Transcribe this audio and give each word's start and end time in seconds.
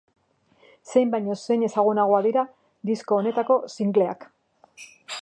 Zein 0.93 1.11
baino 1.15 1.35
zein 1.41 1.67
ezagunagoak 1.69 2.25
dira, 2.29 2.47
disko 2.91 3.21
honetako 3.21 3.63
singleak. 3.77 4.31